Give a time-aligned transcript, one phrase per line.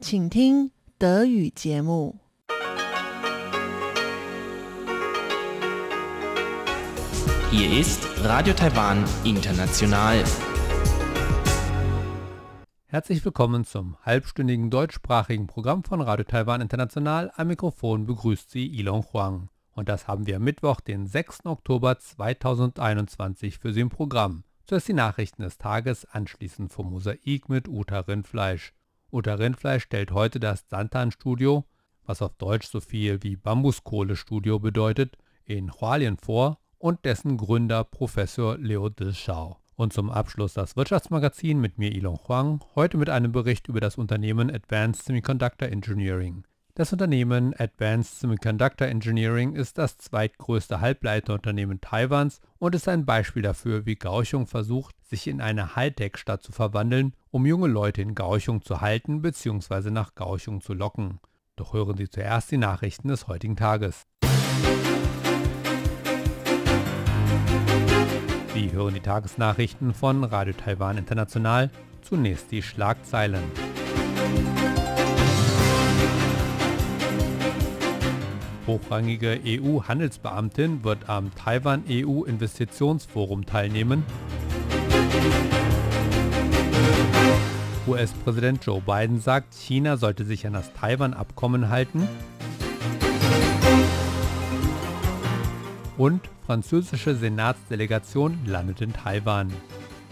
[0.00, 2.18] 请听德语节目。
[7.50, 10.24] Hier ist Radio Taiwan International.
[12.86, 17.30] Herzlich willkommen zum halbstündigen deutschsprachigen Programm von Radio Taiwan International.
[17.36, 19.48] Am Mikrofon begrüßt Sie Ilon Huang.
[19.72, 21.46] Und das haben wir am Mittwoch, den 6.
[21.46, 24.44] Oktober 2021 für Sie im Programm.
[24.64, 28.72] Zuerst die Nachrichten des Tages, anschließend vom Mosaik mit Uta Rindfleisch.
[29.11, 31.65] Uta Rindfleisch stellt heute das Santan-Studio,
[32.05, 38.57] was auf Deutsch so viel wie Bambuskohle-Studio bedeutet, in Hualien vor und dessen Gründer Professor
[38.57, 39.59] Leo Dilschau.
[39.75, 43.97] Und zum Abschluss das Wirtschaftsmagazin mit mir Ilon Huang, heute mit einem Bericht über das
[43.97, 46.45] Unternehmen Advanced Semiconductor Engineering.
[46.77, 53.87] Das Unternehmen Advanced Semiconductor Engineering ist das zweitgrößte Halbleiterunternehmen Taiwans und ist ein Beispiel dafür,
[53.87, 58.79] wie Kaohsiung versucht, sich in eine Hightech-Stadt zu verwandeln, um junge Leute in Kaohsiung zu
[58.79, 59.89] halten bzw.
[59.89, 61.19] nach Kaohsiung zu locken.
[61.55, 64.03] Doch hören Sie zuerst die Nachrichten des heutigen Tages.
[68.53, 71.71] Sie hören die Tagesnachrichten von Radio Taiwan International.
[72.03, 73.45] Zunächst die Schlagzeilen.
[78.67, 84.03] Hochrangige EU-Handelsbeamtin wird am Taiwan-EU-Investitionsforum teilnehmen.
[87.87, 92.05] US-Präsident Joe Biden sagt, China sollte sich an das Taiwan-Abkommen halten.
[95.97, 99.53] Und französische Senatsdelegation landet in Taiwan.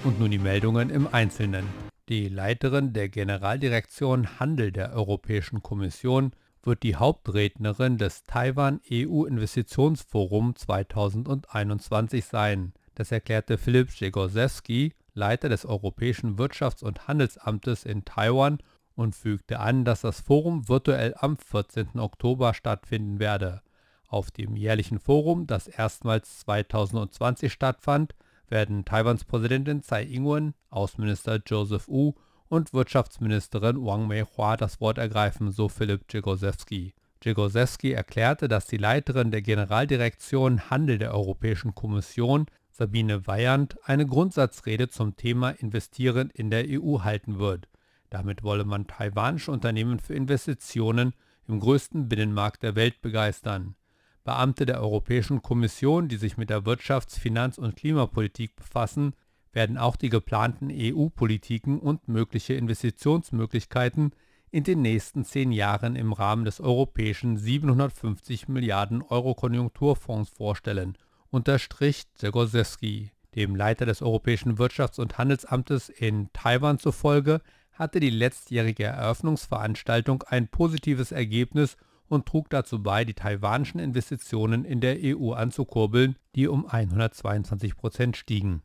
[0.06, 1.66] Und nun die Meldungen im Einzelnen.
[2.08, 6.32] Die Leiterin der Generaldirektion Handel der Europäischen Kommission
[6.66, 12.74] wird die Hauptrednerin des Taiwan EU-Investitionsforum 2021 sein.
[12.96, 18.60] Das erklärte Philipp Jegorzewski, Leiter des Europäischen Wirtschafts- und Handelsamtes in Taiwan,
[18.96, 22.00] und fügte an, dass das Forum virtuell am 14.
[22.00, 23.62] Oktober stattfinden werde.
[24.08, 28.16] Auf dem jährlichen Forum, das erstmals 2020 stattfand,
[28.48, 32.14] werden Taiwans Präsidentin Tsai Ing-wen, Außenminister Joseph Wu
[32.50, 36.94] und Wirtschaftsministerin Wang Mei-Hua das Wort ergreifen, so Philipp Jegorzewski.
[37.24, 44.90] Jegorzewski erklärte, dass die Leiterin der Generaldirektion Handel der Europäischen Kommission, Sabine Weyand, eine Grundsatzrede
[44.90, 47.68] zum Thema Investieren in der EU halten wird.
[48.10, 51.14] Damit wolle man taiwanische Unternehmen für Investitionen
[51.48, 53.76] im größten Binnenmarkt der Welt begeistern.
[54.24, 59.14] Beamte der Europäischen Kommission, die sich mit der Wirtschafts-, Finanz- und Klimapolitik befassen,
[59.56, 64.12] werden auch die geplanten EU-Politiken und mögliche Investitionsmöglichkeiten
[64.52, 70.98] in den nächsten zehn Jahren im Rahmen des europäischen 750 Milliarden Euro Konjunkturfonds vorstellen,
[71.30, 73.12] unterstrich Zegorzewski.
[73.36, 77.42] Dem Leiter des Europäischen Wirtschafts- und Handelsamtes in Taiwan zufolge
[77.74, 81.76] hatte die letztjährige Eröffnungsveranstaltung ein positives Ergebnis
[82.08, 88.16] und trug dazu bei, die taiwanischen Investitionen in der EU anzukurbeln, die um 122 Prozent
[88.16, 88.62] stiegen.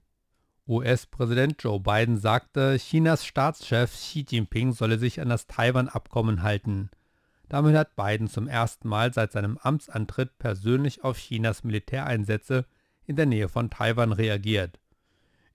[0.71, 6.91] US-Präsident Joe Biden sagte, Chinas Staatschef Xi Jinping solle sich an das Taiwan-Abkommen halten.
[7.49, 12.67] Damit hat Biden zum ersten Mal seit seinem Amtsantritt persönlich auf Chinas Militäreinsätze
[13.05, 14.79] in der Nähe von Taiwan reagiert.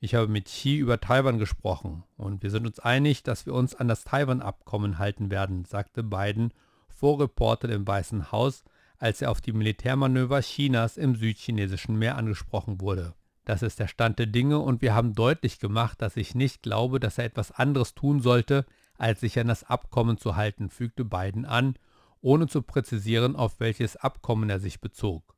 [0.02, 3.74] Ich habe mit Xi über Taiwan gesprochen und wir sind uns einig, dass wir uns
[3.74, 6.52] an das Taiwan-Abkommen halten werden, sagte Biden
[6.90, 8.66] vor Reportern im Weißen Haus,
[8.98, 13.14] als er auf die Militärmanöver Chinas im südchinesischen Meer angesprochen wurde.
[13.46, 17.00] Das ist der Stand der Dinge und wir haben deutlich gemacht, dass ich nicht glaube,
[17.00, 18.66] dass er etwas anderes tun sollte,
[18.98, 21.76] als sich an das Abkommen zu halten, fügte Biden an,
[22.22, 25.36] ohne zu präzisieren, auf welches Abkommen er sich bezog.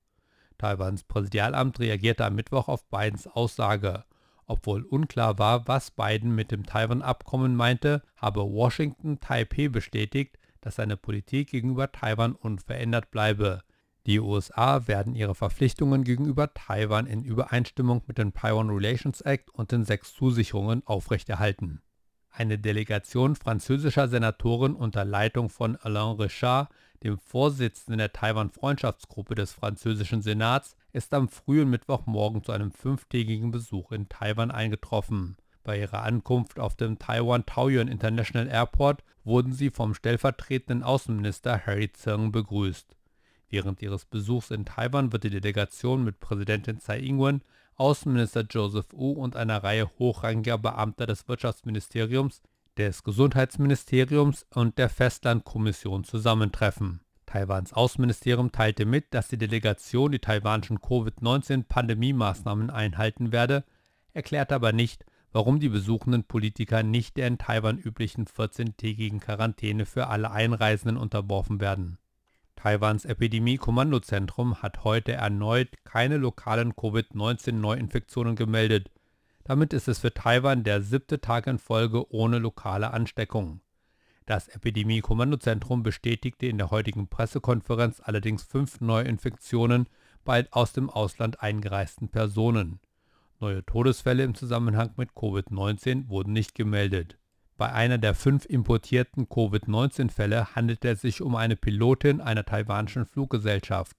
[0.57, 4.06] Taiwans Präsidialamt reagierte am Mittwoch auf Bidens Aussage.
[4.45, 10.95] Obwohl unklar war, was Biden mit dem Taiwan-Abkommen meinte, habe Washington Taipei bestätigt, dass seine
[10.95, 13.63] Politik gegenüber Taiwan unverändert bleibe.
[14.07, 19.73] Die USA werden ihre Verpflichtungen gegenüber Taiwan in Übereinstimmung mit dem Taiwan Relations Act und
[19.73, 21.81] den sechs Zusicherungen aufrechterhalten.
[22.29, 26.69] Eine Delegation französischer Senatoren unter Leitung von Alain Richard,
[27.04, 33.92] dem Vorsitzenden der Taiwan-Freundschaftsgruppe des französischen Senats, ist am frühen Mittwochmorgen zu einem fünftägigen Besuch
[33.92, 35.36] in Taiwan eingetroffen.
[35.65, 41.92] Bei ihrer Ankunft auf dem Taiwan Taoyuan International Airport wurden sie vom stellvertretenden Außenminister Harry
[41.92, 42.97] Tseng begrüßt.
[43.50, 47.42] Während ihres Besuchs in Taiwan wird die Delegation mit Präsidentin Tsai Ing-wen,
[47.76, 52.42] Außenminister Joseph Wu und einer Reihe hochrangiger Beamter des Wirtschaftsministeriums,
[52.78, 57.02] des Gesundheitsministeriums und der Festlandkommission zusammentreffen.
[57.26, 63.64] Taiwans Außenministerium teilte mit, dass die Delegation die taiwanischen Covid-19-Pandemie-Maßnahmen einhalten werde,
[64.14, 70.08] erklärte aber nicht, warum die besuchenden Politiker nicht der in Taiwan üblichen 14-tägigen Quarantäne für
[70.08, 72.00] alle Einreisenden unterworfen werden.
[72.57, 78.92] Taiwans Epidemie-Kommandozentrum hat heute erneut keine lokalen Covid-19-Neuinfektionen gemeldet.
[79.45, 83.62] Damit ist es für Taiwan der siebte Tag in Folge ohne lokale Ansteckung.
[84.25, 89.88] Das Epidemie-Kommandozentrum bestätigte in der heutigen Pressekonferenz allerdings fünf Neuinfektionen
[90.25, 92.81] bei aus dem Ausland eingereisten Personen.
[93.39, 97.18] Neue Todesfälle im Zusammenhang mit Covid-19 wurden nicht gemeldet.
[97.57, 103.98] Bei einer der fünf importierten Covid-19-Fälle handelte es sich um eine Pilotin einer taiwanischen Fluggesellschaft.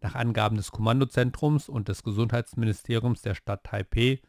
[0.00, 4.20] Nach Angaben des Kommandozentrums und des Gesundheitsministeriums der Stadt Taipeh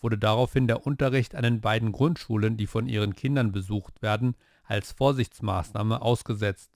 [0.00, 4.34] wurde daraufhin der Unterricht an den beiden Grundschulen, die von ihren Kindern besucht werden,
[4.64, 6.72] als Vorsichtsmaßnahme ausgesetzt.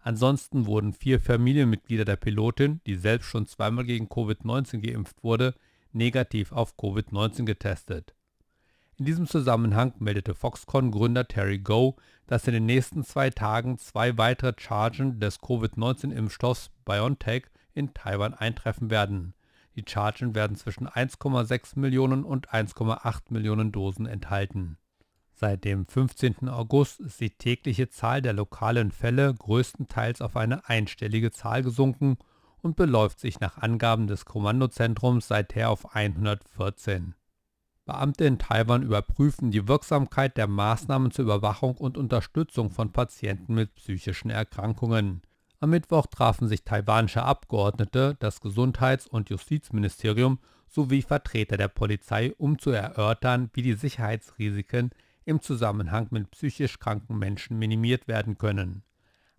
[0.00, 5.56] Ansonsten wurden vier Familienmitglieder der Pilotin, die selbst schon zweimal gegen Covid-19 geimpft wurde,
[5.92, 8.14] negativ auf Covid-19 getestet.
[8.96, 11.96] In diesem Zusammenhang meldete Foxconn-Gründer Terry Go,
[12.28, 18.90] dass in den nächsten zwei Tagen zwei weitere Chargen des Covid-19-Impfstoffs BioNTech in Taiwan eintreffen
[18.90, 19.34] werden.
[19.74, 24.78] Die Chargen werden zwischen 1,6 Millionen und 1,8 Millionen Dosen enthalten.
[25.32, 26.48] Seit dem 15.
[26.48, 32.18] August ist die tägliche Zahl der lokalen Fälle größtenteils auf eine einstellige Zahl gesunken
[32.62, 37.16] und beläuft sich nach Angaben des Kommandozentrums seither auf 114.
[37.86, 43.74] Beamte in Taiwan überprüfen die Wirksamkeit der Maßnahmen zur Überwachung und Unterstützung von Patienten mit
[43.74, 45.20] psychischen Erkrankungen.
[45.60, 52.58] Am Mittwoch trafen sich taiwanische Abgeordnete, das Gesundheits- und Justizministerium sowie Vertreter der Polizei, um
[52.58, 54.90] zu erörtern, wie die Sicherheitsrisiken
[55.26, 58.82] im Zusammenhang mit psychisch kranken Menschen minimiert werden können.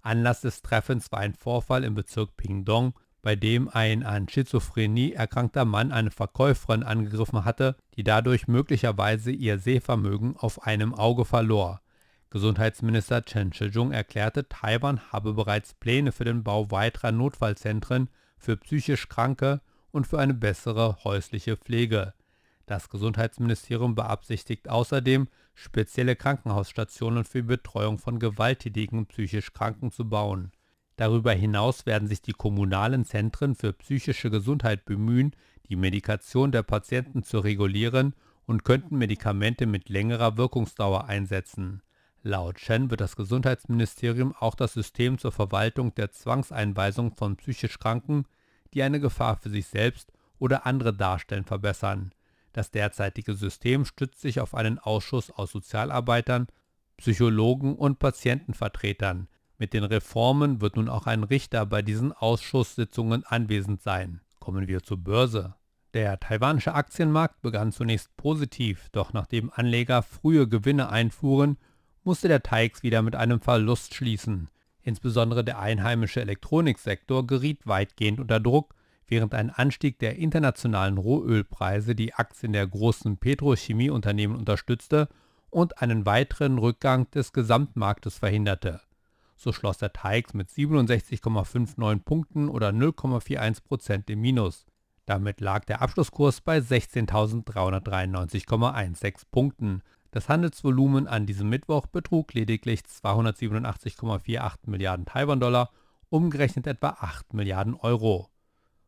[0.02, 2.94] Anlass des Treffens war ein Vorfall im Bezirk Pingdong,
[3.25, 9.57] bei dem ein an Schizophrenie erkrankter Mann eine Verkäuferin angegriffen hatte, die dadurch möglicherweise ihr
[9.57, 11.81] Sehvermögen auf einem Auge verlor.
[12.30, 19.10] Gesundheitsminister Chen Shih-chung erklärte, Taiwan habe bereits Pläne für den Bau weiterer Notfallzentren für psychisch
[19.10, 22.13] Kranke und für eine bessere häusliche Pflege.
[22.68, 30.51] Das Gesundheitsministerium beabsichtigt außerdem, spezielle Krankenhausstationen für die Betreuung von gewalttätigen psychisch Kranken zu bauen.
[30.98, 35.36] Darüber hinaus werden sich die kommunalen Zentren für psychische Gesundheit bemühen,
[35.68, 38.14] die Medikation der Patienten zu regulieren
[38.46, 41.82] und könnten Medikamente mit längerer Wirkungsdauer einsetzen.
[42.22, 48.26] Laut Chen wird das Gesundheitsministerium auch das System zur Verwaltung der Zwangseinweisung von psychisch Kranken,
[48.74, 52.14] die eine Gefahr für sich selbst oder andere darstellen, verbessern.
[52.54, 56.48] Das derzeitige System stützt sich auf einen Ausschuss aus Sozialarbeitern,
[56.98, 63.81] Psychologen und Patientenvertretern, mit den Reformen wird nun auch ein Richter bei diesen Ausschusssitzungen anwesend
[63.81, 64.22] sein.
[64.40, 65.56] Kommen wir zur Börse.
[65.94, 71.57] Der taiwanische Aktienmarkt begann zunächst positiv, doch nachdem Anleger frühe Gewinne einfuhren,
[72.04, 74.50] musste der TAIX wieder mit einem Verlust schließen.
[74.81, 78.75] Insbesondere der einheimische Elektroniksektor geriet weitgehend unter Druck,
[79.08, 85.08] während ein Anstieg der internationalen Rohölpreise die Aktien der großen Petrochemieunternehmen unterstützte
[85.50, 88.81] und einen weiteren Rückgang des Gesamtmarktes verhinderte.
[89.36, 94.66] So schloss der TAIX mit 67,59 Punkten oder 0,41% im Minus.
[95.06, 99.82] Damit lag der Abschlusskurs bei 16.393,16 Punkten.
[100.12, 105.72] Das Handelsvolumen an diesem Mittwoch betrug lediglich 287,48 Milliarden Taiwan-Dollar,
[106.10, 108.30] umgerechnet etwa 8 Milliarden Euro.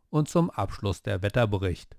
[0.09, 1.97] Und zum Abschluss der Wetterbericht.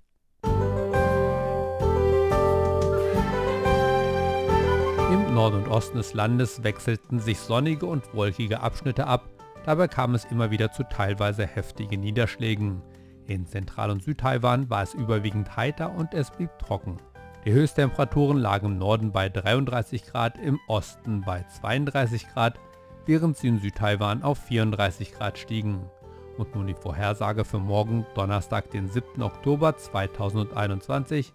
[5.39, 9.29] Norden und Osten des Landes wechselten sich sonnige und wolkige Abschnitte ab,
[9.65, 12.81] dabei kam es immer wieder zu teilweise heftigen Niederschlägen.
[13.25, 16.97] In Zentral- und Südtaiwan war es überwiegend heiter und es blieb trocken.
[17.45, 22.59] Die Höchsttemperaturen lagen im Norden bei 33 Grad, im Osten bei 32 Grad,
[23.05, 25.89] während sie in Südtaiwan auf 34 Grad stiegen.
[26.37, 29.21] Und nun die Vorhersage für morgen, Donnerstag, den 7.
[29.21, 31.31] Oktober 2021.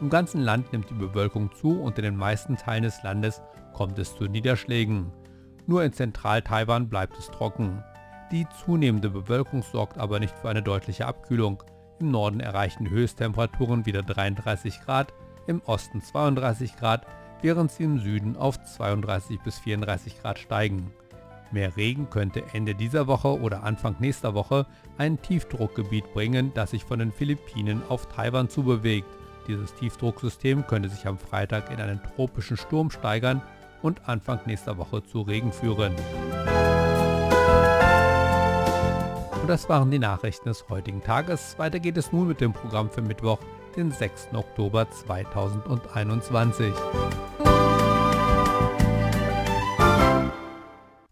[0.00, 3.98] Im ganzen Land nimmt die Bewölkung zu und in den meisten Teilen des Landes kommt
[3.98, 5.12] es zu Niederschlägen.
[5.66, 7.82] Nur in Zentral-Taiwan bleibt es trocken.
[8.30, 11.64] Die zunehmende Bewölkung sorgt aber nicht für eine deutliche Abkühlung.
[11.98, 15.12] Im Norden erreichen Höchsttemperaturen wieder 33 Grad,
[15.48, 17.04] im Osten 32 Grad,
[17.42, 20.92] während sie im Süden auf 32 bis 34 Grad steigen.
[21.50, 26.84] Mehr Regen könnte Ende dieser Woche oder Anfang nächster Woche ein Tiefdruckgebiet bringen, das sich
[26.84, 29.08] von den Philippinen auf Taiwan zubewegt.
[29.48, 33.40] Dieses Tiefdrucksystem könnte sich am Freitag in einen tropischen Sturm steigern
[33.80, 35.94] und Anfang nächster Woche zu Regen führen.
[39.40, 41.58] Und das waren die Nachrichten des heutigen Tages.
[41.58, 43.38] Weiter geht es nun mit dem Programm für Mittwoch,
[43.74, 44.34] den 6.
[44.34, 46.74] Oktober 2021.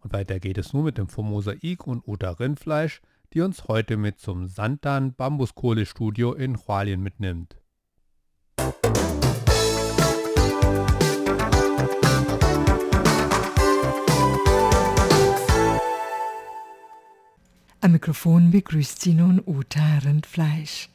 [0.03, 3.01] Und weiter geht es nun mit dem Formosaik und Uta Rindfleisch,
[3.33, 7.57] die uns heute mit zum Santan Bambuskohlestudio in Hualien mitnimmt.
[17.81, 20.89] Am Mikrofon begrüßt Sie nun Uta Rindfleisch.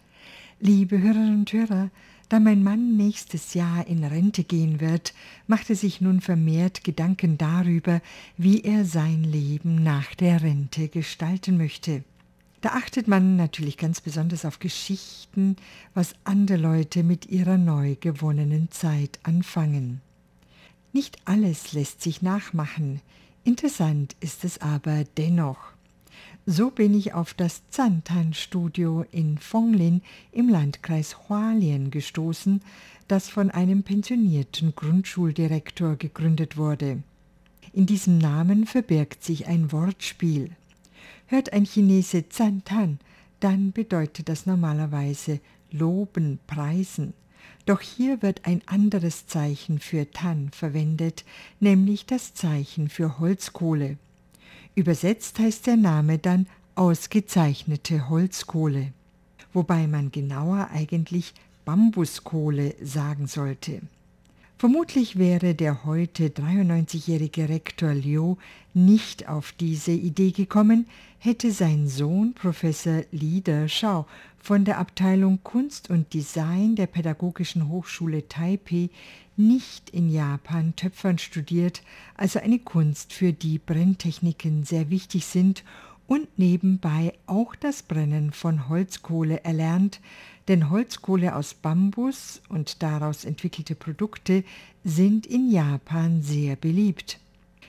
[0.60, 1.90] Liebe Hörerinnen und Hörer,
[2.28, 5.14] da mein Mann nächstes Jahr in Rente gehen wird,
[5.48, 8.02] macht er sich nun vermehrt Gedanken darüber,
[8.36, 12.04] wie er sein Leben nach der Rente gestalten möchte.
[12.62, 15.56] Da achtet man natürlich ganz besonders auf Geschichten,
[15.96, 20.00] was andere Leute mit ihrer neu gewonnenen Zeit anfangen.
[20.94, 23.02] Nicht alles lässt sich nachmachen,
[23.44, 25.58] interessant ist es aber dennoch.
[26.46, 30.02] So bin ich auf das Zantan-Studio in Fonglin
[30.32, 32.62] im Landkreis Hualien gestoßen,
[33.08, 37.02] das von einem pensionierten Grundschuldirektor gegründet wurde.
[37.74, 40.52] In diesem Namen verbirgt sich ein Wortspiel.
[41.32, 43.00] Hört ein Chinese Zantan,
[43.40, 45.40] dann bedeutet das normalerweise
[45.72, 47.14] loben, preisen.
[47.66, 51.24] Doch hier wird ein anderes Zeichen für Tan verwendet,
[51.62, 53.98] nämlich das Zeichen für Holzkohle.
[54.76, 58.92] Übersetzt heißt der Name dann ausgezeichnete Holzkohle,
[59.54, 61.34] wobei man genauer eigentlich
[61.64, 63.82] Bambuskohle sagen sollte.
[64.62, 68.36] Vermutlich wäre der heute 93-jährige Rektor Liu
[68.76, 70.86] nicht auf diese Idee gekommen,
[71.18, 74.06] hätte sein Sohn Professor Li Shao
[74.38, 78.92] von der Abteilung Kunst und Design der Pädagogischen Hochschule Taipei
[79.36, 81.82] nicht in Japan Töpfern studiert,
[82.16, 85.64] also eine Kunst, für die Brenntechniken sehr wichtig sind
[86.06, 90.02] und nebenbei auch das Brennen von Holzkohle erlernt,
[90.52, 94.44] denn Holzkohle aus Bambus und daraus entwickelte Produkte
[94.84, 97.22] sind in Japan sehr beliebt.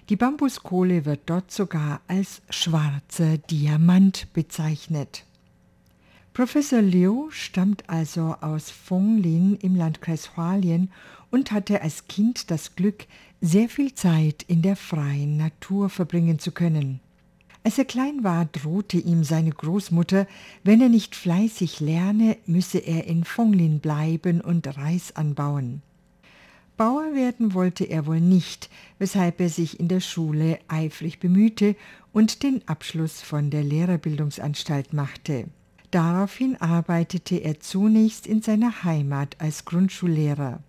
[0.08, 5.24] Die Bambuskohle wird dort sogar als schwarzer Diamant bezeichnet.
[6.32, 10.90] Professor Liu stammt also aus Fonglin im Landkreis Hualien
[11.30, 13.06] und hatte als Kind das Glück,
[13.40, 16.98] sehr viel Zeit in der freien Natur verbringen zu können.
[17.64, 20.26] Als er klein war, drohte ihm seine Großmutter,
[20.64, 25.82] wenn er nicht fleißig lerne, müsse er in Fonglin bleiben und Reis anbauen.
[26.76, 31.76] Bauer werden wollte er wohl nicht, weshalb er sich in der Schule eifrig bemühte
[32.12, 35.46] und den Abschluss von der Lehrerbildungsanstalt machte.
[35.92, 40.60] Daraufhin arbeitete er zunächst in seiner Heimat als Grundschullehrer.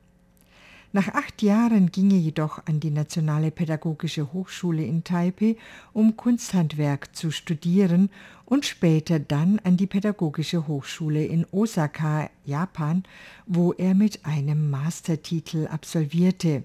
[0.95, 5.57] Nach acht Jahren ging er jedoch an die Nationale Pädagogische Hochschule in Taipei,
[5.91, 8.11] um Kunsthandwerk zu studieren
[8.45, 13.01] und später dann an die Pädagogische Hochschule in Osaka, Japan,
[13.47, 16.61] wo er mit einem Mastertitel absolvierte.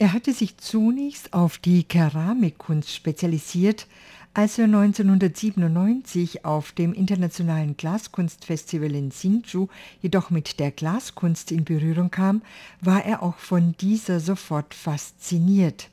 [0.00, 3.86] Er hatte sich zunächst auf die Keramikkunst spezialisiert,
[4.34, 9.68] als er 1997 auf dem Internationalen Glaskunstfestival in Hsinchu
[10.00, 12.42] jedoch mit der Glaskunst in Berührung kam,
[12.80, 15.90] war er auch von dieser sofort fasziniert.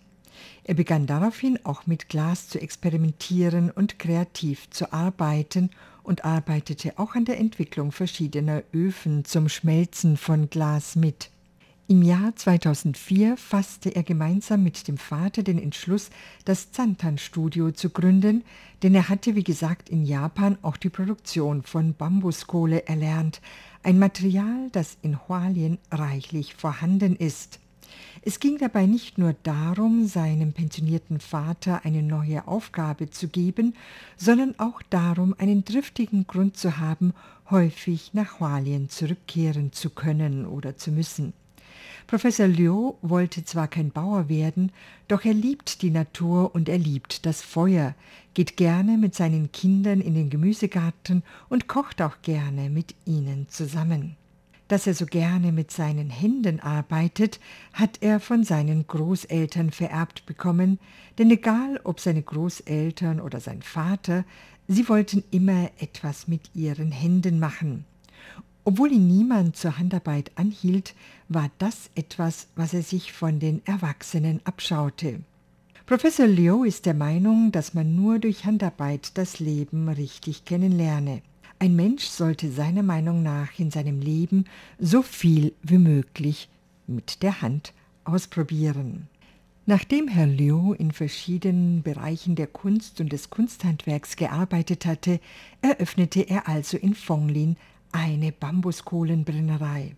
[0.64, 5.70] Er begann daraufhin auch mit Glas zu experimentieren und kreativ zu arbeiten
[6.04, 11.30] und arbeitete auch an der Entwicklung verschiedener Öfen zum Schmelzen von Glas mit.
[11.88, 16.10] Im Jahr 2004 fasste er gemeinsam mit dem Vater den Entschluss,
[16.44, 18.44] das Zantan-Studio zu gründen,
[18.82, 23.40] denn er hatte, wie gesagt, in Japan auch die Produktion von Bambuskohle erlernt,
[23.84, 27.60] ein Material, das in Hualien reichlich vorhanden ist.
[28.24, 33.76] Es ging dabei nicht nur darum, seinem pensionierten Vater eine neue Aufgabe zu geben,
[34.18, 37.14] sondern auch darum, einen triftigen Grund zu haben,
[37.52, 41.34] häufig nach Hualien zurückkehren zu können oder zu müssen.
[42.08, 44.72] Professor Liu wollte zwar kein Bauer werden,
[45.08, 47.96] doch er liebt die Natur und er liebt das Feuer,
[48.36, 54.18] geht gerne mit seinen Kindern in den Gemüsegarten und kocht auch gerne mit ihnen zusammen.
[54.68, 57.40] Dass er so gerne mit seinen Händen arbeitet,
[57.74, 60.80] hat er von seinen Großeltern vererbt bekommen,
[61.18, 64.26] denn egal ob seine Großeltern oder sein Vater,
[64.68, 67.86] sie wollten immer etwas mit ihren Händen machen.
[68.68, 70.96] Obwohl ihn niemand zur Handarbeit anhielt,
[71.30, 75.22] war das etwas, was er sich von den Erwachsenen abschaute.
[75.86, 81.22] Professor Liu ist der Meinung, dass man nur durch Handarbeit das Leben richtig kennenlerne.
[81.60, 84.46] Ein Mensch sollte seiner Meinung nach in seinem Leben
[84.80, 86.50] so viel wie möglich
[86.88, 87.72] mit der Hand
[88.04, 89.08] ausprobieren.
[89.68, 95.20] Nachdem Herr Liu in verschiedenen Bereichen der Kunst und des Kunsthandwerks gearbeitet hatte,
[95.62, 97.58] eröffnete er also in Fonglin
[97.96, 99.96] eine Bambuskohlenbrennerei.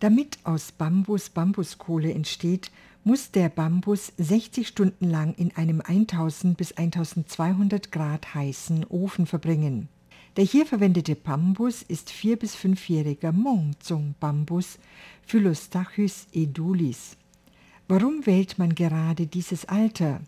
[0.00, 2.70] Damit aus Bambus Bambuskohle entsteht,
[3.04, 9.88] muss der Bambus 60 Stunden lang in einem 1000 bis 1200 Grad heißen Ofen verbringen.
[10.36, 14.78] Der hier verwendete Bambus ist vier- bis fünfjähriger Mongzong-Bambus,
[15.26, 17.16] Philostachys edulis.
[17.88, 20.20] Warum wählt man gerade dieses Alter?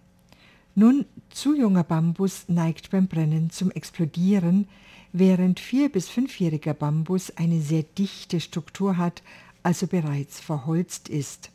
[0.75, 4.67] Nun, zu junger Bambus neigt beim Brennen zum Explodieren,
[5.15, 9.23] während vier- bis fünfjähriger Bambus eine sehr dichte Struktur hat,
[9.63, 11.51] also bereits verholzt ist.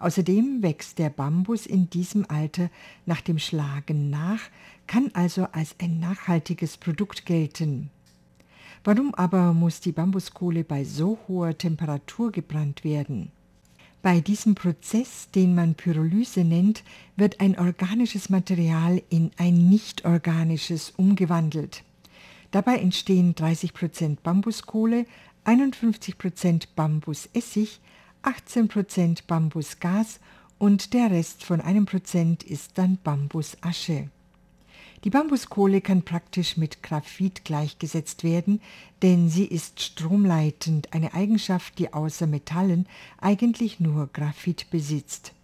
[0.00, 2.70] Außerdem wächst der Bambus in diesem Alter
[3.06, 4.40] nach dem Schlagen nach,
[4.88, 7.90] kann also als ein nachhaltiges Produkt gelten.
[8.82, 13.30] Warum aber muss die Bambuskohle bei so hoher Temperatur gebrannt werden?
[14.02, 16.82] Bei diesem Prozess, den man Pyrolyse nennt,
[17.16, 21.84] wird ein organisches Material in ein nicht organisches umgewandelt.
[22.50, 25.06] Dabei entstehen 30% Bambuskohle,
[25.44, 27.80] 51% Bambusessig,
[28.22, 30.20] 18% Bambusgas
[30.58, 34.10] und der Rest von einem Prozent ist dann Bambusasche.
[35.04, 38.60] Die Bambuskohle kann praktisch mit Graphit gleichgesetzt werden,
[39.02, 42.88] denn sie ist stromleitend, eine Eigenschaft, die außer Metallen
[43.20, 45.34] eigentlich nur Graphit besitzt.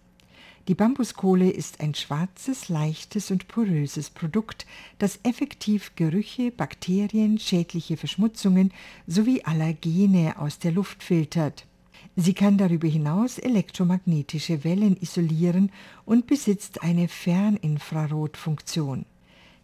[0.67, 4.65] Die Bambuskohle ist ein schwarzes, leichtes und poröses Produkt,
[4.97, 8.73] das effektiv Gerüche, Bakterien, schädliche Verschmutzungen
[9.05, 11.67] sowie Allergene aus der Luft filtert.
[12.15, 15.71] Sie kann darüber hinaus elektromagnetische Wellen isolieren
[16.03, 19.05] und besitzt eine Ferninfrarotfunktion.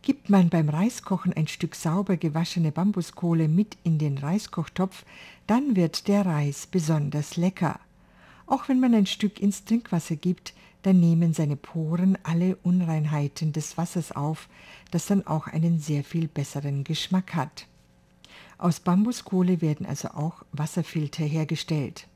[0.04, 5.04] Gibt man beim Reiskochen ein Stück sauber gewaschene Bambuskohle mit in den Reiskochtopf,
[5.48, 7.80] dann wird der Reis besonders lecker.
[8.46, 13.78] Auch wenn man ein Stück ins Trinkwasser gibt, dann nehmen seine Poren alle Unreinheiten des
[13.78, 14.50] Wassers auf,
[14.92, 17.68] das dann auch einen sehr viel besseren Geschmack hat.
[18.58, 22.08] Aus Bambuskohle werden also auch Wasserfilter hergestellt.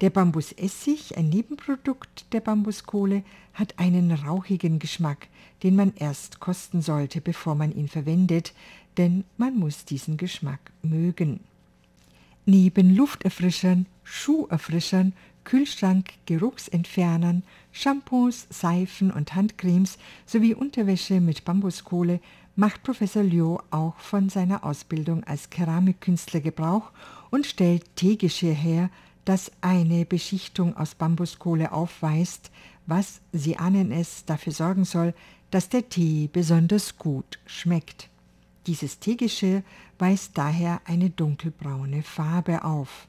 [0.00, 5.26] Der Bambusessig, ein Nebenprodukt der Bambuskohle, hat einen rauchigen Geschmack,
[5.64, 8.54] den man erst kosten sollte, bevor man ihn verwendet,
[8.96, 11.40] denn man muss diesen Geschmack mögen.
[12.46, 15.12] Neben Lufterfrischern, Schuherfrischern,
[15.44, 17.42] Kühlschrank, Geruchsentfernern,
[17.80, 22.18] Shampoos, Seifen und Handcremes sowie Unterwäsche mit Bambuskohle
[22.56, 26.90] macht Professor Liu auch von seiner Ausbildung als Keramikkünstler Gebrauch
[27.30, 28.90] und stellt Teegeschirr her,
[29.24, 32.50] das eine Beschichtung aus Bambuskohle aufweist,
[32.86, 35.14] was, Sie ahnen es, dafür sorgen soll,
[35.52, 38.08] dass der Tee besonders gut schmeckt.
[38.66, 39.62] Dieses Teegeschirr
[40.00, 43.06] weist daher eine dunkelbraune Farbe auf.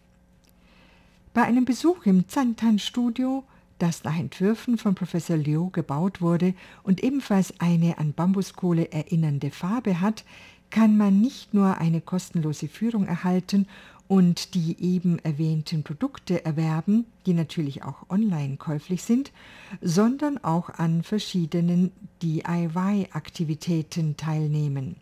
[1.33, 3.43] Bei einem Besuch im Zantan-Studio,
[3.79, 9.99] das nach Entwürfen von Professor Liu gebaut wurde und ebenfalls eine an Bambuskohle erinnernde Farbe
[10.01, 10.23] hat,
[10.69, 13.65] kann man nicht nur eine kostenlose Führung erhalten
[14.07, 19.31] und die eben erwähnten Produkte erwerben, die natürlich auch online käuflich sind,
[19.81, 21.91] sondern auch an verschiedenen
[22.23, 24.95] DIY-Aktivitäten teilnehmen.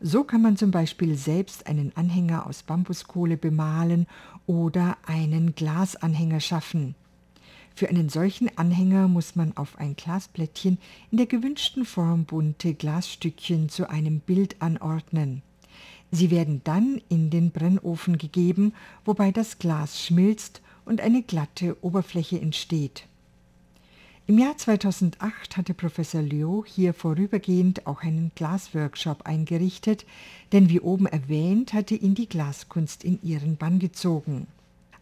[0.00, 4.06] So kann man zum Beispiel selbst einen Anhänger aus Bambuskohle bemalen
[4.46, 6.96] oder einen Glasanhänger schaffen.
[7.74, 10.78] Für einen solchen Anhänger muss man auf ein Glasblättchen
[11.10, 15.42] in der gewünschten Form bunte Glasstückchen zu einem Bild anordnen.
[16.10, 22.38] Sie werden dann in den Brennofen gegeben, wobei das Glas schmilzt und eine glatte Oberfläche
[22.38, 23.06] entsteht.
[24.26, 30.06] Im Jahr 2008 hatte Professor Liu hier vorübergehend auch einen Glasworkshop eingerichtet,
[30.52, 34.46] denn wie oben erwähnt hatte ihn die Glaskunst in ihren Bann gezogen.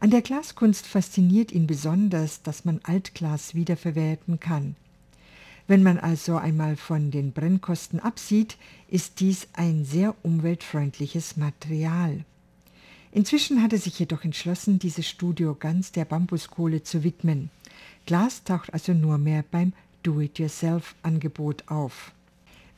[0.03, 4.75] An der Glaskunst fasziniert ihn besonders, dass man Altglas wiederverwerten kann.
[5.67, 8.57] Wenn man also einmal von den Brennkosten absieht,
[8.89, 12.25] ist dies ein sehr umweltfreundliches Material.
[13.13, 17.51] Inzwischen hat er sich jedoch entschlossen, dieses Studio ganz der Bambuskohle zu widmen.
[18.07, 22.13] Glas taucht also nur mehr beim Do-it-yourself-Angebot auf.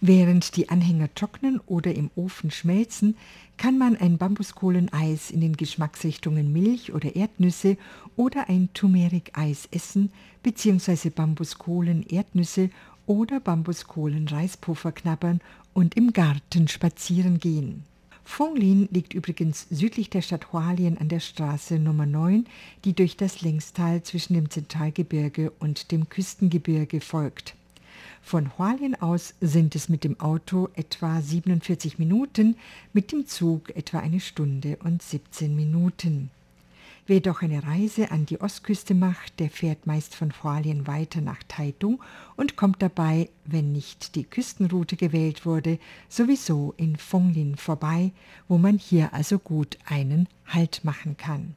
[0.04, 3.16] Während die Anhänger trocknen oder im Ofen schmelzen,
[3.56, 7.76] kann man ein Bambuskohleneis in den Geschmacksrichtungen Milch oder Erdnüsse
[8.16, 10.10] oder ein Turmeric-Eis essen
[10.42, 11.10] bzw.
[11.10, 12.70] Bambuskohlen-Erdnüsse
[13.06, 15.40] oder Bambuskohlen-Reispuffer knabbern
[15.72, 17.84] und im Garten spazieren gehen.
[18.24, 22.46] Fonglin liegt übrigens südlich der Stadt Hualien an der Straße Nummer 9,
[22.84, 27.54] die durch das Längstal zwischen dem Zentralgebirge und dem Küstengebirge folgt.
[28.22, 32.56] Von Hualien aus sind es mit dem Auto etwa 47 Minuten,
[32.92, 36.30] mit dem Zug etwa eine Stunde und 17 Minuten.
[37.06, 41.42] Wer doch eine Reise an die Ostküste macht, der fährt meist von Hualien weiter nach
[41.48, 42.00] Taitung
[42.37, 48.12] und kommt dabei, wenn nicht die Küstenroute gewählt wurde, sowieso in Fonglin vorbei,
[48.46, 51.56] wo man hier also gut einen Halt machen kann.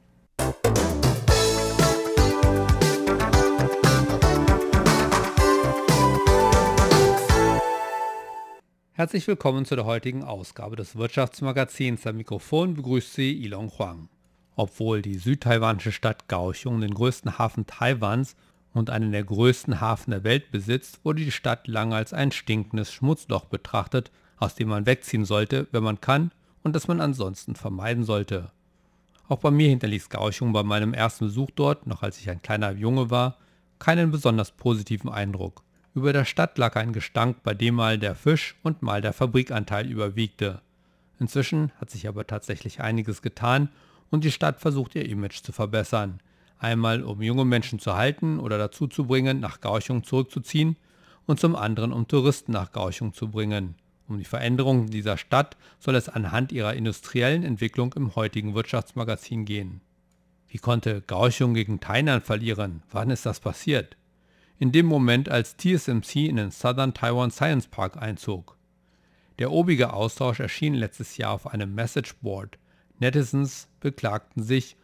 [8.96, 12.06] Herzlich willkommen zu der heutigen Ausgabe des Wirtschaftsmagazins.
[12.06, 14.08] Am Mikrofon begrüßt Sie Ilon Huang.
[14.54, 18.36] Obwohl die südtaiwanische Stadt Kaohsiung den größten Hafen Taiwans
[18.72, 22.90] und einen der größten Hafen der Welt besitzt, wurde die Stadt lange als ein stinkendes
[22.90, 26.32] Schmutzloch betrachtet, aus dem man wegziehen sollte, wenn man kann,
[26.62, 28.50] und das man ansonsten vermeiden sollte.
[29.28, 32.70] Auch bei mir hinterließ Kaohsiung bei meinem ersten Besuch dort, noch als ich ein kleiner
[32.70, 33.36] Junge war,
[33.78, 35.65] keinen besonders positiven Eindruck.
[35.96, 39.90] Über der Stadt lag ein Gestank, bei dem mal der Fisch und mal der Fabrikanteil
[39.90, 40.60] überwiegte.
[41.18, 43.70] Inzwischen hat sich aber tatsächlich einiges getan
[44.10, 46.20] und die Stadt versucht ihr Image zu verbessern.
[46.58, 50.76] Einmal um junge Menschen zu halten oder dazu zu bringen, nach Gauchung zurückzuziehen
[51.24, 53.74] und zum anderen um Touristen nach Gauchung zu bringen.
[54.06, 59.80] Um die Veränderungen dieser Stadt soll es anhand ihrer industriellen Entwicklung im heutigen Wirtschaftsmagazin gehen.
[60.48, 62.82] Wie konnte Gauchung gegen Tainan verlieren?
[62.90, 63.96] Wann ist das passiert?
[64.58, 68.56] In dem Moment, als TSMC in den Southern Taiwan Science Park einzog.
[69.38, 72.58] Der obige Austausch erschien letztes Jahr auf einem Messageboard.
[72.98, 74.76] Netizens beklagten sich,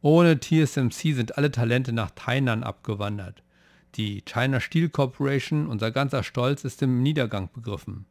[0.00, 3.42] ohne TSMC sind alle Talente nach Tainan abgewandert.
[3.96, 8.06] Die China Steel Corporation, unser ganzer Stolz, ist im Niedergang begriffen.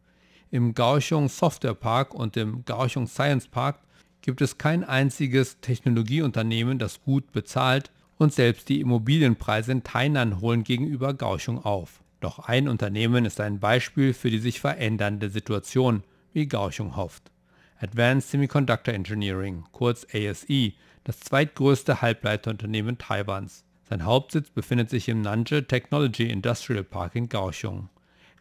[0.52, 3.80] Im Kaohsiung Software Park und im Kaohsiung Science Park
[4.22, 10.64] gibt es kein einziges Technologieunternehmen, das gut bezahlt, und selbst die Immobilienpreise in Tainan holen
[10.64, 12.02] gegenüber Gauchung auf.
[12.20, 16.04] Doch ein Unternehmen ist ein Beispiel für die sich verändernde Situation,
[16.34, 17.32] wie Gauchung hofft.
[17.80, 23.66] Advanced Semiconductor Engineering, kurz ASE, das zweitgrößte Halbleiterunternehmen Taiwans.
[23.88, 27.90] Sein Hauptsitz befindet sich im Nanzhou Technology Industrial Park in Kaohsiung.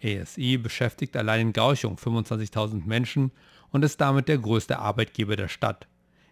[0.03, 3.31] ASE beschäftigt allein in Kaohsiung 25.000 Menschen
[3.71, 5.87] und ist damit der größte Arbeitgeber der Stadt.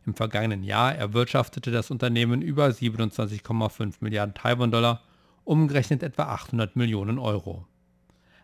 [0.06, 5.02] Im vergangenen Jahr erwirtschaftete das Unternehmen über 27,5 Milliarden Taiwan-Dollar,
[5.44, 7.66] umgerechnet etwa 800 Millionen Euro.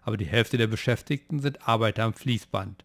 [0.02, 2.84] Aber die Hälfte der Beschäftigten sind Arbeiter am Fließband.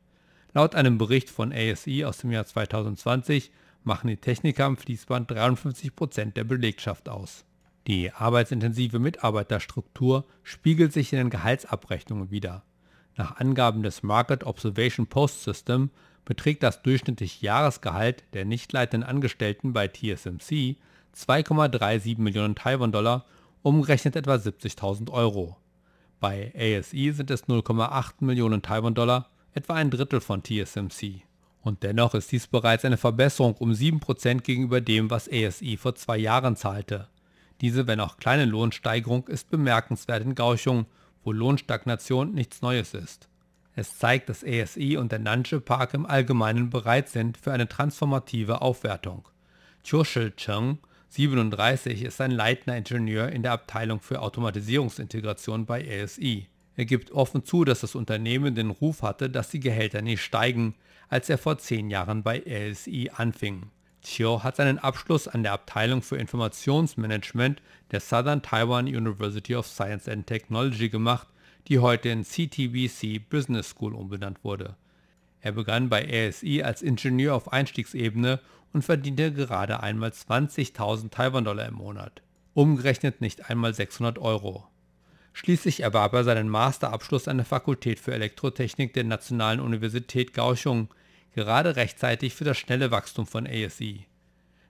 [0.54, 3.52] Laut einem Bericht von ASI aus dem Jahr 2020
[3.84, 7.46] machen die Techniker am Fließband 53 Prozent der Belegschaft aus.
[7.88, 12.64] Die arbeitsintensive Mitarbeiterstruktur spiegelt sich in den Gehaltsabrechnungen wider.
[13.16, 15.92] Nach Angaben des Market Observation Post System
[16.26, 20.76] beträgt das durchschnittliche Jahresgehalt der nicht leitenden Angestellten bei TSMC
[21.16, 23.26] 2,37 Millionen Taiwan-Dollar,
[23.62, 25.56] umgerechnet etwa 70.000 Euro.
[26.20, 31.22] Bei ASE sind es 0,8 Millionen Taiwan-Dollar, etwa ein Drittel von TSMC.
[31.62, 36.18] Und dennoch ist dies bereits eine Verbesserung um 7% gegenüber dem, was ASE vor zwei
[36.18, 37.08] Jahren zahlte.
[37.62, 40.86] Diese, wenn auch kleine Lohnsteigerung, ist bemerkenswert in Gauchung,
[41.24, 43.30] wo Lohnstagnation nichts Neues ist.
[43.78, 48.62] Es zeigt, dass ASI und der Nanshe Park im Allgemeinen bereit sind für eine transformative
[48.62, 49.28] Aufwertung.
[49.84, 56.48] Churchill Cheng, 37, ist ein leitender Ingenieur in der Abteilung für Automatisierungsintegration bei ASI.
[56.78, 60.76] Er gibt offen zu, dass das Unternehmen den Ruf hatte, dass die Gehälter nicht steigen,
[61.10, 63.64] als er vor zehn Jahren bei ASI anfing.
[64.04, 67.62] Chiu hat seinen Abschluss an der Abteilung für Informationsmanagement
[67.92, 71.28] der Southern Taiwan University of Science and Technology gemacht
[71.68, 74.76] die heute in CTBC Business School umbenannt wurde.
[75.42, 78.40] Er begann bei ASI als Ingenieur auf Einstiegsebene
[78.74, 82.22] und verdiente gerade einmal 20.000 Taiwan-Dollar im Monat.
[82.54, 84.68] Umgerechnet nicht einmal 600 Euro.
[85.34, 90.88] Schließlich erwarb er seinen Masterabschluss an der Fakultät für Elektrotechnik der Nationalen Universität Kaohsiung,
[91.34, 94.08] gerade rechtzeitig für das schnelle Wachstum von ASI.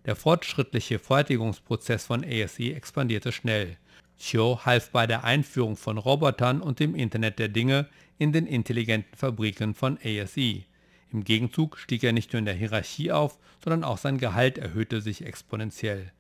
[0.06, 3.78] Der fortschrittliche Fertigungsprozess von ASI expandierte schnell.
[4.20, 9.16] Chiu half bei der Einführung von Robotern und dem Internet der Dinge in den intelligenten
[9.16, 10.64] Fabriken von ASE.
[11.12, 15.02] Im Gegenzug stieg er nicht nur in der Hierarchie auf, sondern auch sein Gehalt erhöhte
[15.02, 16.12] sich exponentiell.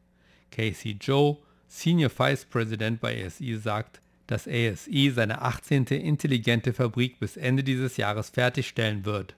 [0.51, 5.85] Casey Joe, Senior Vice President bei ASE, sagt, dass ASE seine 18.
[5.85, 9.35] intelligente Fabrik bis Ende dieses Jahres fertigstellen wird.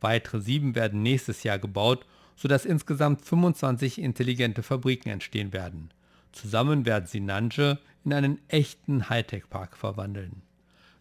[0.00, 2.04] Weitere sieben werden nächstes Jahr gebaut,
[2.36, 5.90] sodass insgesamt 25 intelligente Fabriken entstehen werden.
[6.32, 10.42] Zusammen werden sie Nanche in einen echten Hightech-Park verwandeln.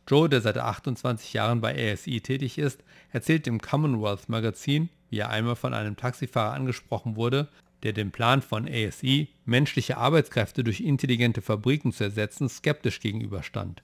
[0.07, 5.29] Joe, der seit 28 Jahren bei ASI tätig ist, erzählt im Commonwealth Magazin, wie er
[5.29, 7.47] einmal von einem Taxifahrer angesprochen wurde,
[7.83, 13.83] der dem Plan von ASI, menschliche Arbeitskräfte durch intelligente Fabriken zu ersetzen, skeptisch gegenüberstand.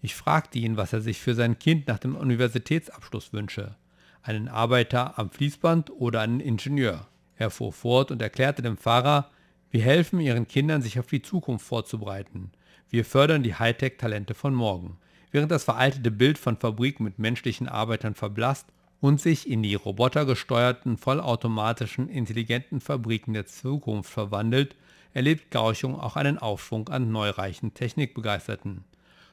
[0.00, 3.76] Ich fragte ihn, was er sich für sein Kind nach dem Universitätsabschluss wünsche.
[4.22, 7.06] Einen Arbeiter am Fließband oder einen Ingenieur.
[7.36, 9.30] Er fuhr fort und erklärte dem Fahrer,
[9.70, 12.52] Wir helfen ihren Kindern, sich auf die Zukunft vorzubereiten.
[12.92, 14.98] Wir fördern die Hightech-Talente von morgen.
[15.30, 18.66] Während das veraltete Bild von Fabriken mit menschlichen Arbeitern verblasst
[19.00, 24.76] und sich in die robotergesteuerten, vollautomatischen, intelligenten Fabriken der Zukunft verwandelt,
[25.14, 28.84] erlebt Gauchung auch einen Aufschwung an neureichen Technikbegeisterten.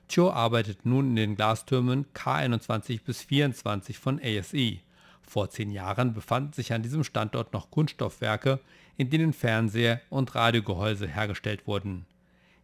[0.08, 4.78] Cho arbeitet nun in den Glastürmen K21 bis 24 von ASE.
[5.22, 8.62] Vor zehn Jahren befanden sich an diesem Standort noch Kunststoffwerke,
[8.96, 12.06] in denen Fernseher und Radiogehäuse hergestellt wurden.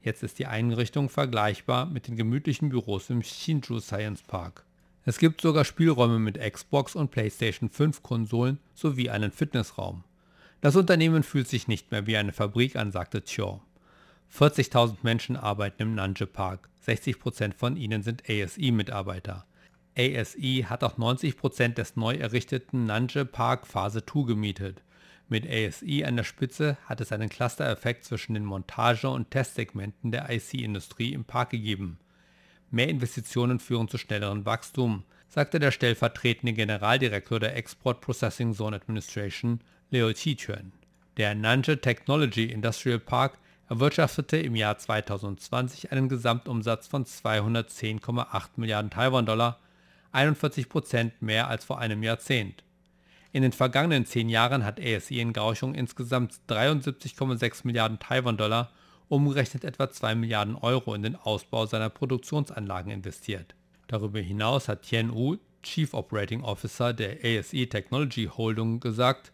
[0.06, 4.64] Jetzt ist die Einrichtung vergleichbar mit den gemütlichen Büros im Shinju Science Park.
[5.04, 10.04] Es gibt sogar Spielräume mit Xbox und PlayStation 5 Konsolen sowie einen Fitnessraum.
[10.62, 13.62] Das Unternehmen fühlt sich nicht mehr wie eine Fabrik an, sagte Chiu.
[14.32, 19.48] 40.000 Menschen arbeiten im Nanje Park, 60% von ihnen sind ASI-Mitarbeiter.
[19.98, 24.84] ASI hat auch 90% des neu errichteten Nanje Park Phase 2 gemietet.
[25.28, 30.30] Mit ASI an der Spitze hat es einen Cluster-Effekt zwischen den Montage- und Testsegmenten der
[30.30, 31.98] IC-Industrie im Park gegeben.
[32.70, 39.62] Mehr Investitionen führen zu schnellerem Wachstum, sagte der stellvertretende Generaldirektor der Export Processing Zone Administration,
[39.90, 40.74] Leo Chichuan.
[41.18, 49.60] Der Nanje Technology Industrial Park erwirtschaftete im Jahr 2020 einen Gesamtumsatz von 210,8 Milliarden Taiwan-Dollar,
[50.12, 52.65] 41 Prozent mehr als vor einem Jahrzehnt.
[53.36, 58.72] In den vergangenen zehn Jahren hat ASE in Gauchung insgesamt 73,6 Milliarden Taiwan-Dollar,
[59.10, 63.54] umgerechnet etwa 2 Milliarden Euro in den Ausbau seiner Produktionsanlagen investiert.
[63.88, 69.34] Darüber hinaus hat Tien Wu, Chief Operating Officer der ASE Technology Holding, gesagt,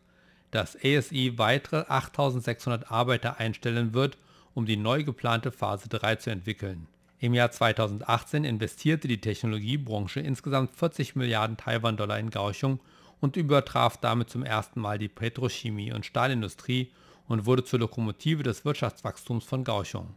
[0.50, 4.18] dass ASE weitere 8600 Arbeiter einstellen wird,
[4.56, 6.88] um die neu geplante Phase 3 zu entwickeln.
[7.20, 12.80] Im Jahr 2018 investierte die Technologiebranche insgesamt 40 Milliarden Taiwan-Dollar in Gauchung
[13.22, 16.92] und übertraf damit zum ersten Mal die Petrochemie- und Stahlindustrie
[17.28, 20.16] und wurde zur Lokomotive des Wirtschaftswachstums von Gauchung.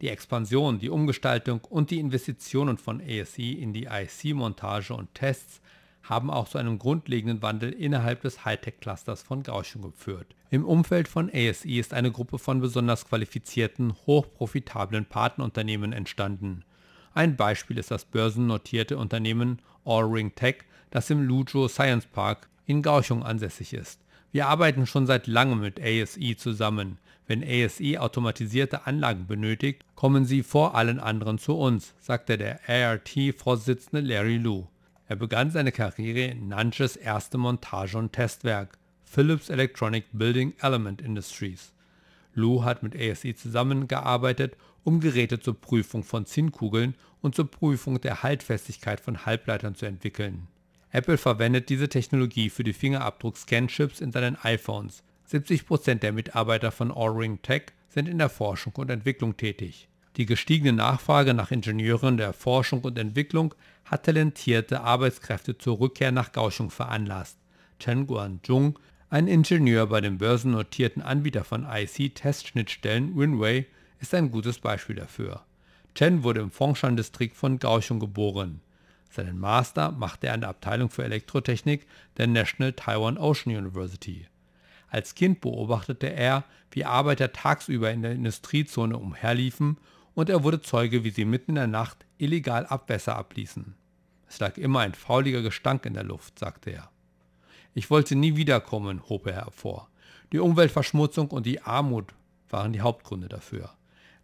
[0.00, 5.60] Die Expansion, die Umgestaltung und die Investitionen von ASE in die IC-Montage und Tests
[6.02, 10.34] haben auch zu einem grundlegenden Wandel innerhalb des Hightech-Clusters von Gauchung geführt.
[10.50, 16.64] Im Umfeld von ASE ist eine Gruppe von besonders qualifizierten, hochprofitablen Partnerunternehmen entstanden.
[17.14, 23.24] Ein Beispiel ist das börsennotierte Unternehmen Allring Tech, das im Luzhou Science Park in Gauchung
[23.24, 24.00] ansässig ist.
[24.30, 26.98] Wir arbeiten schon seit langem mit ASE zusammen.
[27.26, 34.06] Wenn ASE automatisierte Anlagen benötigt, kommen sie vor allen anderen zu uns, sagte der ART-Vorsitzende
[34.06, 34.66] Larry Liu.
[35.08, 41.72] Er begann seine Karriere in Nanches erste Montage- und Testwerk, Philips Electronic Building Element Industries.
[42.34, 48.22] Lu hat mit ASE zusammengearbeitet, um Geräte zur Prüfung von Zinnkugeln und zur Prüfung der
[48.22, 50.46] Haltfestigkeit von Halbleitern zu entwickeln.
[50.94, 55.02] Apple verwendet diese Technologie für die Fingerabdruck-Scan-Chips in seinen iPhones.
[55.28, 59.88] 70% der Mitarbeiter von Allring Tech sind in der Forschung und Entwicklung tätig.
[60.16, 66.30] Die gestiegene Nachfrage nach Ingenieuren der Forschung und Entwicklung hat talentierte Arbeitskräfte zur Rückkehr nach
[66.30, 67.38] Kaohsiung veranlasst.
[67.80, 68.78] Chen Guanzhong,
[69.10, 73.66] ein Ingenieur bei dem börsennotierten Anbieter von IC-Testschnittstellen Winway,
[73.98, 75.42] ist ein gutes Beispiel dafür.
[75.96, 78.60] Chen wurde im Fengshan-Distrikt von Kaohsiung geboren.
[79.14, 84.26] Seinen Master machte er an der Abteilung für Elektrotechnik der National Taiwan Ocean University.
[84.88, 89.78] Als Kind beobachtete er, wie Arbeiter tagsüber in der Industriezone umherliefen
[90.14, 93.76] und er wurde Zeuge, wie sie mitten in der Nacht illegal Abwässer abließen.
[94.28, 96.90] Es lag immer ein fauliger Gestank in der Luft, sagte er.
[97.72, 99.90] Ich wollte nie wiederkommen, hob er hervor.
[100.32, 102.14] Die Umweltverschmutzung und die Armut
[102.50, 103.70] waren die Hauptgründe dafür.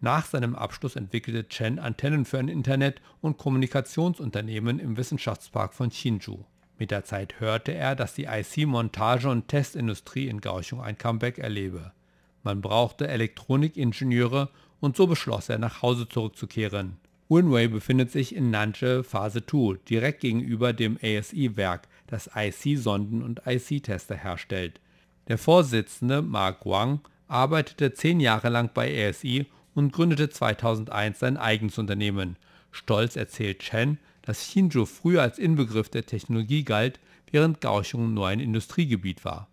[0.03, 6.45] Nach seinem Abschluss entwickelte Chen Antennen für ein Internet- und Kommunikationsunternehmen im Wissenschaftspark von Hsinchu.
[6.79, 11.93] Mit der Zeit hörte er, dass die IC-Montage- und Testindustrie in Kaohsiung ein Comeback erlebe.
[12.43, 14.49] Man brauchte Elektronikingenieure
[14.81, 16.97] und so beschloss er, nach Hause zurückzukehren.
[17.29, 24.17] Winway befindet sich in Nanche Phase 2, direkt gegenüber dem ASI-Werk, das IC-Sonden und IC-Tester
[24.17, 24.81] herstellt.
[25.29, 31.79] Der Vorsitzende Mark Wang arbeitete zehn Jahre lang bei ASI und gründete 2001 sein eigenes
[31.79, 32.37] Unternehmen.
[32.71, 38.41] Stolz erzählt Chen, dass Hsinchu früher als Inbegriff der Technologie galt, während Kaohsiung nur ein
[38.41, 39.49] Industriegebiet war.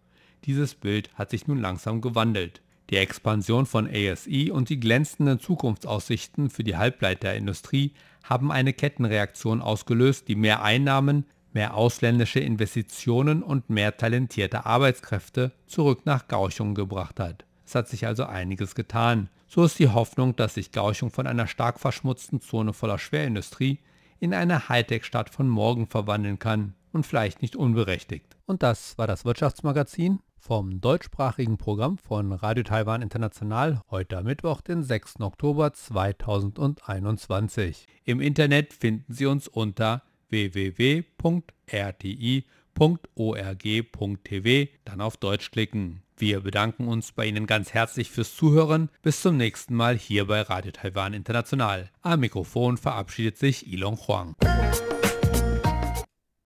[0.45, 2.61] Dieses Bild hat sich nun langsam gewandelt.
[2.89, 7.91] Die Expansion von ASE und die glänzenden Zukunftsaussichten für die Halbleiterindustrie
[8.23, 16.01] haben eine Kettenreaktion ausgelöst, die mehr Einnahmen, mehr ausländische Investitionen und mehr talentierte Arbeitskräfte zurück
[16.05, 17.45] nach Gauchung gebracht hat.
[17.65, 19.29] Es hat sich also einiges getan.
[19.49, 23.79] So ist die Hoffnung, dass sich Gauchung von einer stark verschmutzten Zone voller Schwerindustrie
[24.19, 28.35] in eine Hightech-Stadt von morgen verwandeln kann und vielleicht nicht unberechtigt.
[28.45, 34.83] Und das war das Wirtschaftsmagazin vom deutschsprachigen Programm von Radio Taiwan International heute Mittwoch, den
[34.83, 35.21] 6.
[35.21, 37.87] Oktober 2021.
[38.03, 41.07] Im Internet finden Sie uns unter www.rti.org.tv,
[44.85, 46.03] dann auf Deutsch klicken.
[46.19, 48.89] Wir bedanken uns bei Ihnen ganz herzlich fürs Zuhören.
[49.03, 51.91] Bis zum nächsten Mal hier bei Radio Taiwan International.
[52.01, 54.35] Am Mikrofon verabschiedet sich Ilon Huang.